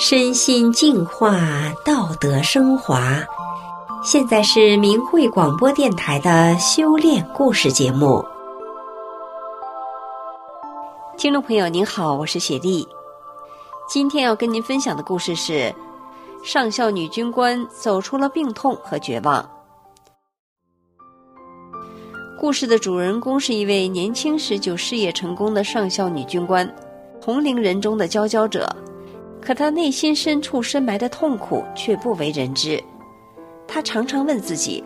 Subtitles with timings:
[0.00, 1.40] 身心净化，
[1.84, 3.18] 道德升华。
[4.04, 8.24] 现在是明慧广播电台的修炼故事节目。
[11.16, 12.86] 听众朋友您好，我是雪莉。
[13.88, 15.74] 今天要跟您分享的故事是：
[16.44, 19.50] 上校女军官走出了病痛和绝望。
[22.38, 26.72] 故事的主人公是一位年轻时就事业成功的上校女军官，
[27.20, 28.64] 同龄人中的佼佼者。
[29.40, 32.82] 可他内心深处深埋的痛苦却不为人知。
[33.66, 34.82] 他常常问自己：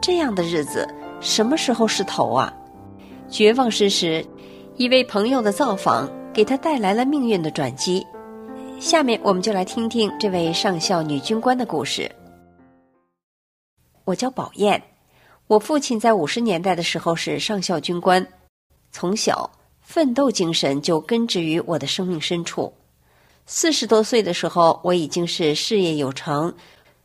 [0.00, 0.86] 这样的日子
[1.20, 2.52] 什么时候是头啊？
[3.28, 4.24] 绝望之时，
[4.76, 8.06] 一位朋友的造访给他带来了命运的转机。
[8.78, 12.10] 下面我们就来听听这位上校女军官的故事。
[14.04, 14.80] 我叫宝燕。
[15.48, 18.26] 我父亲在五十年代的时候是上校军官，
[18.90, 19.48] 从小
[19.80, 22.72] 奋斗精神就根植于我的生命深处。
[23.48, 26.52] 四十多岁的时候，我已经是事业有成，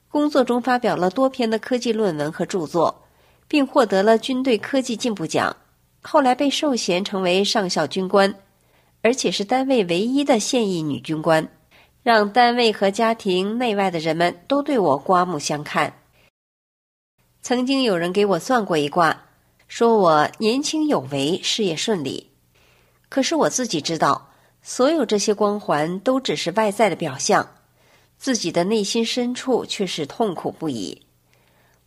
[0.10, 3.04] 工作中发表了多篇的科技论文和著作，
[3.48, 5.56] 并获得了军队科技进步奖。
[6.02, 8.34] 后来被授衔成为上校军官，
[9.04, 11.48] 而且是单位唯一的现役女军官，
[12.02, 15.94] 让单位和家庭内外的人们都对我刮目相看。
[17.44, 19.26] 曾经有人给我算过一卦，
[19.68, 22.32] 说我年轻有为，事业顺利。
[23.10, 24.31] 可是我自己知道，
[24.62, 27.56] 所有这些光环都只是外在的表象，
[28.18, 31.02] 自己的内心深处却是痛苦不已。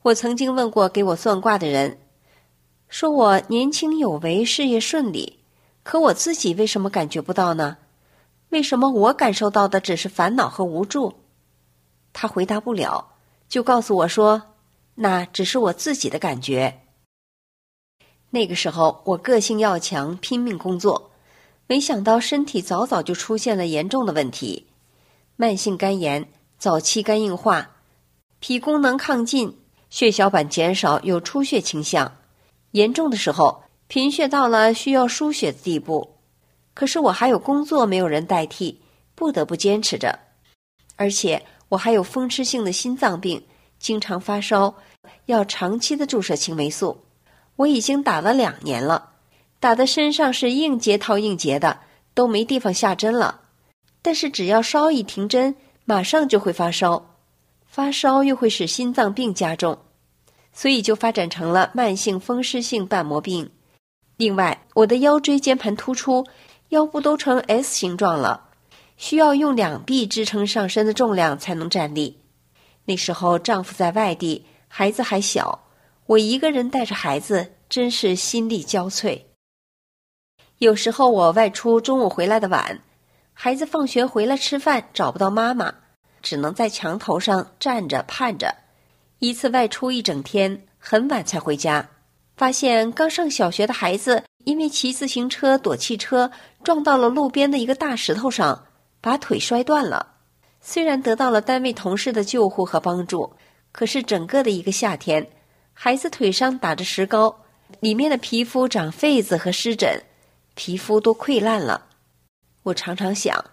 [0.03, 1.99] 我曾经问过给我算卦的人，
[2.89, 5.39] 说我年轻有为，事业顺利，
[5.83, 7.79] 可我自己为什么感觉不到呢？
[8.51, 11.15] 为什么我感受到的只是烦恼和无助？
[12.13, 13.15] 他回答不了，
[13.49, 14.43] 就告诉我说。
[14.97, 16.83] 那只是我自己的感觉。
[18.31, 21.11] 那个时候，我个性要强，拼命工作，
[21.67, 24.67] 没想到身体早早就出现了严重的问题：
[25.37, 26.29] 慢性肝炎、
[26.59, 27.71] 早期肝硬化、
[28.39, 32.17] 脾功能亢进、血小板减少，有出血倾向。
[32.73, 36.17] 严重的时候，贫血到了需要输血的地步。
[36.75, 38.81] 可是我还有工作，没有人代替，
[39.15, 40.19] 不得不坚持着。
[40.97, 43.43] 而且我还有风湿性的心脏病。
[43.79, 44.75] 经常发烧，
[45.27, 47.05] 要长期的注射青霉素。
[47.57, 49.11] 我已经打了两年了，
[49.65, 51.81] 打的身上是硬结套硬结的，
[52.13, 53.41] 都没地方下针了。
[54.03, 57.17] 但是只要稍一停针，马上就会发烧，
[57.65, 59.79] 发烧又会使心脏病加重，
[60.53, 63.51] 所以就发展成了慢性风湿性瓣膜病。
[64.19, 66.27] 另外，我的腰椎间盘突出，
[66.69, 68.51] 腰部都成 S 形状了，
[68.99, 72.19] 需要用两臂支撑上身的重量才能站立。
[72.85, 75.59] 那时候丈夫在外地，孩子还小，
[76.05, 79.23] 我一个人带着孩子，真是心力交瘁。
[80.59, 82.79] 有时候我外出，中午回来的晚，
[83.33, 85.75] 孩子放学回来吃饭找不到妈妈，
[86.23, 88.55] 只能在墙头上站着盼着。
[89.19, 91.89] 一次外出一整天，很晚才回家，
[92.37, 96.31] 发现刚上小学的孩子因为骑自行车躲汽车，
[96.63, 98.67] 撞到了路边的一个大石头上，
[99.01, 100.13] 把腿摔断了。
[100.61, 103.33] 虽然得到了单位同事的救护和帮助，
[103.73, 105.27] 可是整个的一个夏天，
[105.73, 107.41] 孩子腿上打着石膏，
[107.81, 110.01] 里面的皮肤长痱子和湿疹，
[110.55, 111.87] 皮肤都溃烂了。
[112.65, 113.45] 我常常想，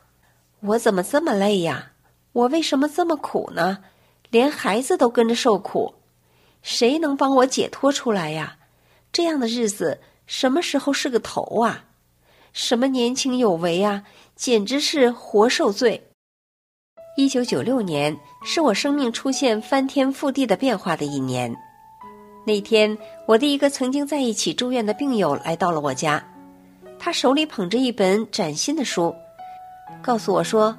[0.61, 1.91] 我怎么这么累呀？
[2.33, 3.79] 我为什么这么苦呢？
[4.29, 5.95] 连孩子都跟着受苦，
[6.61, 8.57] 谁能帮我解脱出来呀？
[9.11, 11.85] 这样的日子什么时候是个头啊？
[12.53, 14.03] 什么年轻有为啊？
[14.35, 16.09] 简直是活受罪。
[17.17, 21.53] 一九九六年是我生命出现翻天覆地的变化的一年。
[22.45, 22.97] 那天，
[23.27, 26.23] 我的一个曾经在一起住院的病友来到了我家，
[27.03, 29.11] 他手里捧着一本崭新的书，
[30.03, 30.77] 告诉我说：“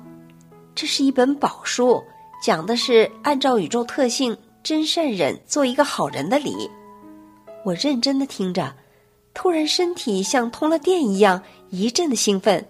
[0.73, 2.01] 这是一本宝书，
[2.41, 6.71] 讲的是按照宇宙特性真善忍做一个好人的理。”
[7.67, 8.73] 我认真的听着，
[9.35, 12.65] 突然身体像通了电一样，一阵的兴奋。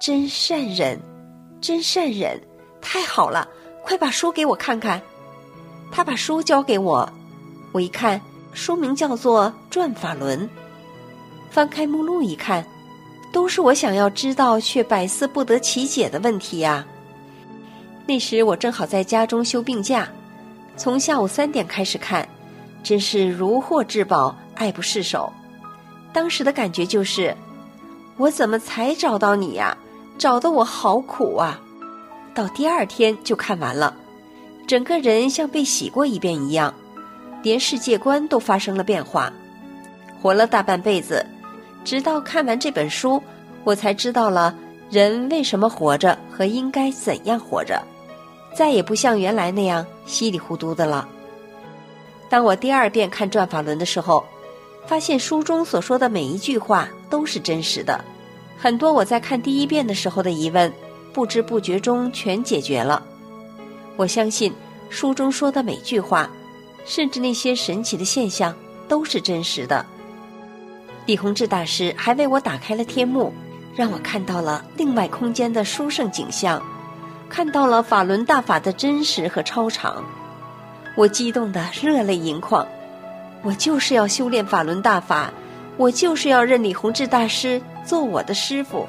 [0.00, 0.96] 真善忍，
[1.60, 2.40] 真善忍。
[2.80, 3.48] 太好了，
[3.82, 5.02] 快把书给我看看。
[5.90, 7.12] 他把书交给我，
[7.72, 8.20] 我一看，
[8.52, 10.48] 书名叫做《转法轮》。
[11.50, 12.64] 翻开目录一看，
[13.32, 16.86] 都是我想要知道却百思不得其解的问题呀。
[18.06, 20.08] 那时我正好在家中休病假，
[20.76, 22.26] 从下午三点开始看，
[22.82, 25.32] 真是如获至宝，爱不释手。
[26.12, 27.36] 当时的感觉就是，
[28.16, 29.76] 我怎么才找到你呀？
[30.18, 31.58] 找得我好苦啊！
[32.34, 33.96] 到第二天就看完了，
[34.66, 36.74] 整个人像被洗过一遍一样，
[37.42, 39.32] 连世界观都发生了变化。
[40.20, 41.24] 活了大半辈子，
[41.84, 43.22] 直到看完这本书，
[43.64, 44.54] 我才知道了
[44.90, 47.82] 人为什么活着和应该怎样活着，
[48.54, 51.08] 再也不像原来那样稀里糊涂的了。
[52.28, 54.24] 当我第二遍看《转法轮》的时候，
[54.86, 58.04] 发现书中所说的每一句话都是真实的，
[58.58, 60.72] 很多我在看第一遍的时候的疑问，
[61.12, 63.02] 不知不觉中全解决了。
[63.96, 64.52] 我相信
[64.88, 66.30] 书中说的每句话，
[66.84, 68.54] 甚至那些神奇的现象
[68.88, 69.84] 都是真实的。
[71.10, 73.34] 李洪志大师还为我打开了天幕，
[73.74, 76.62] 让我看到了另外空间的殊胜景象，
[77.28, 80.04] 看到了法轮大法的真实和超常。
[80.96, 82.64] 我激动得热泪盈眶，
[83.42, 85.32] 我就是要修炼法轮大法，
[85.76, 88.86] 我就是要认李洪志大师做我的师傅。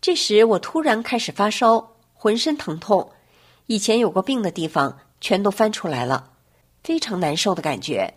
[0.00, 3.10] 这时我突然开始发烧，浑身疼痛，
[3.66, 6.30] 以前有过病的地方全都翻出来了，
[6.84, 8.14] 非常难受的感觉。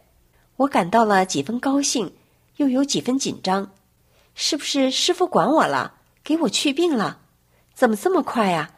[0.57, 2.13] 我感到了几分高兴，
[2.57, 3.71] 又有几分紧张，
[4.35, 7.21] 是不是师傅管我了，给我去病了？
[7.73, 8.71] 怎么这么快呀？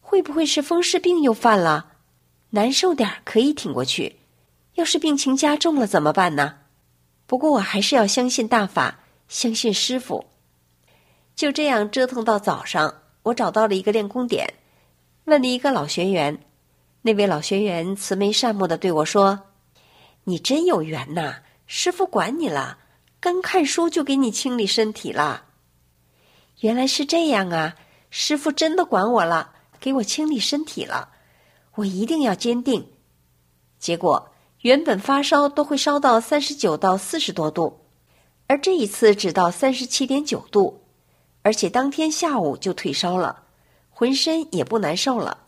[0.00, 1.92] 会不会是风湿病又犯了？
[2.50, 4.20] 难受点儿可以挺过去，
[4.74, 6.58] 要是病情加重了怎么办呢？
[7.26, 10.26] 不过我还是要相信大法，相信师傅。
[11.34, 14.54] 就这样折腾到早上，我找到了一个练功点，
[15.24, 16.38] 问了一个老学员。
[17.02, 19.40] 那位老学员慈眉善目的对我说
[20.24, 22.78] ：“你真有缘呐，师傅管你了，
[23.24, 25.46] 刚看书就给你清理身体了。”
[26.60, 27.74] 原来是这样啊，
[28.10, 31.08] 师傅真的管我了，给我清理身体了。
[31.76, 32.86] 我一定要坚定。
[33.78, 34.28] 结果
[34.60, 37.86] 原本发烧都会烧到三十九到四十多度，
[38.46, 40.82] 而这一次只到三十七点九度，
[41.40, 43.44] 而且当天下午就退烧了，
[43.88, 45.38] 浑身也不难受了。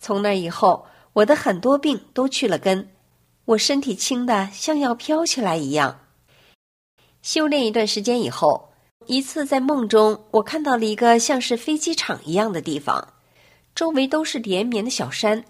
[0.00, 2.88] 从那以后，我的很多病都去了根，
[3.44, 6.00] 我身体轻的像要飘起来一样。
[7.28, 8.70] 修炼一段时间以后，
[9.04, 13.12] 一次在梦中，我看到了一个像是飞机场一样的地方，
[13.74, 15.44] 周围都是连绵的小山。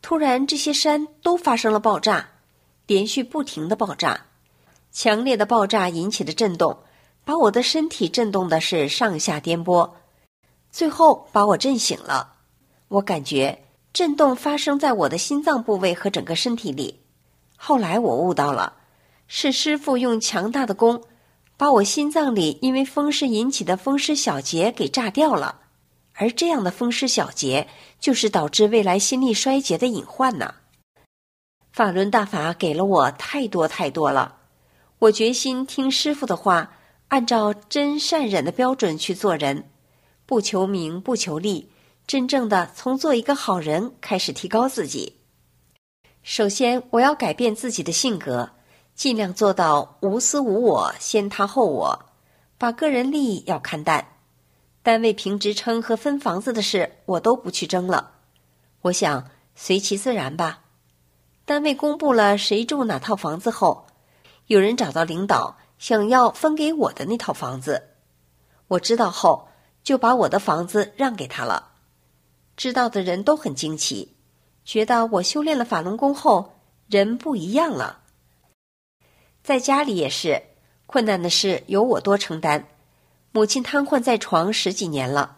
[0.00, 2.30] 突然，这些山都发生了爆炸，
[2.86, 4.28] 连续不停的爆炸，
[4.90, 6.78] 强烈的爆炸引起的震动，
[7.26, 9.90] 把我的身体震动的是上下颠簸，
[10.72, 12.36] 最后把我震醒了。
[12.88, 17.00] 我感觉震动发生在我的心脏部位和整个身体里。
[17.58, 18.72] 后来我悟到了，
[19.26, 21.02] 是师父用强大的功，
[21.60, 25.60] 把我心脏里因为风湿引起的风湿小结给炸掉了。
[26.14, 27.68] 而这样的风湿小结，
[28.00, 30.54] 就是导致未来心力衰竭的隐患呐。
[31.70, 34.38] 法轮大法给了我太多太多了，
[35.00, 36.72] 我决心听师傅的话，
[37.08, 39.68] 按照真善忍的标准去做人，
[40.24, 41.70] 不求名不求利，
[42.06, 45.16] 真正的从做一个好人开始提高自己。
[46.22, 48.48] 首先，我要改变自己的性格，
[48.94, 52.06] 尽量做到无私无我，先他后我，
[52.58, 54.08] 把个人利益要看淡。
[54.82, 58.12] 单位评职称和分房子的事，我都不去争了。
[58.82, 60.60] 我想随其自然吧。
[61.44, 63.86] 单位公布了谁住哪套房子后，
[64.46, 67.88] 有人找到领导，想要分给我的那套房子。
[68.68, 69.48] 我知道后，
[69.82, 71.72] 就把我的房子让给他了。
[72.56, 74.16] 知道的人都很惊奇，
[74.64, 76.54] 觉得我修炼了法轮功后，
[76.88, 78.00] 人不一样了。
[79.42, 80.42] 在家里也是，
[80.86, 82.68] 困难的事由我多承担。
[83.32, 85.36] 母亲瘫痪在床十几年了，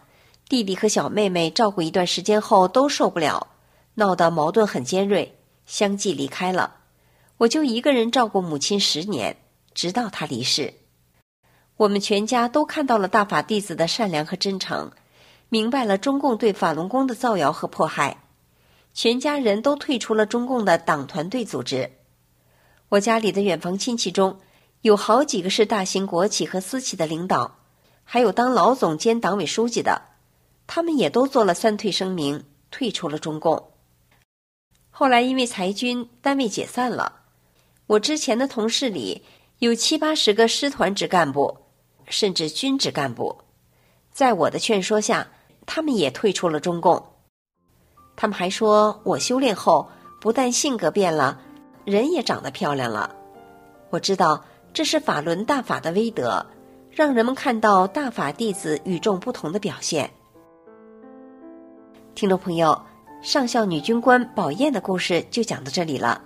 [0.49, 3.47] 弟弟和小妹妹照顾一段时间后都受不了，
[3.95, 6.77] 闹得矛盾很尖锐，相继离开了。
[7.37, 9.37] 我就一个人照顾母亲十年，
[9.73, 10.73] 直到她离世。
[11.77, 14.91] 我们全家都看到了大法弟子的善良和真诚，
[15.49, 18.23] 明白了中共对法轮功的造谣和迫害，
[18.93, 21.91] 全家人都退出了中共的党团队组织。
[22.93, 24.39] 我家里的远房亲戚中
[24.81, 27.55] 有好几个是大型国企和私企的领导。
[28.03, 30.01] 还有当老总兼党委书记的，
[30.67, 33.71] 他们也都做了三退声明，退出了中共。
[34.91, 37.21] 后来因为裁军，单位解散了。
[37.87, 39.23] 我之前的同事里
[39.57, 41.57] 有七八十个师团职干部，
[42.07, 43.39] 甚至军职干部，
[44.11, 45.29] 在我的劝说下，
[45.65, 47.03] 他们也退出了中共。
[48.15, 49.89] 他们还说我修炼后，
[50.21, 51.41] 不但性格变了，
[51.85, 53.15] 人也长得漂亮了。
[53.89, 56.45] 我知道这是法轮大法的威德。
[56.95, 60.07] 让人们看到大法弟子与众不同的表现。
[62.13, 62.79] 听众朋友，
[63.23, 66.21] 上校女军官宝燕的故事就讲到这里了，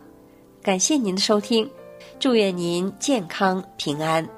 [0.62, 1.72] 感谢您的收听，
[2.20, 4.37] 祝愿您健康平安。